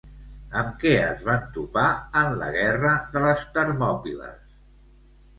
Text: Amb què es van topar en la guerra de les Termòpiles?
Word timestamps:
Amb 0.59 0.69
què 0.83 0.93
es 1.07 1.19
van 1.25 1.43
topar 1.57 1.83
en 2.21 2.29
la 2.39 2.47
guerra 2.55 2.93
de 3.17 3.21
les 3.27 3.43
Termòpiles? 3.59 4.41